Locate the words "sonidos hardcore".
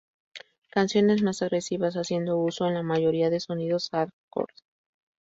3.39-4.51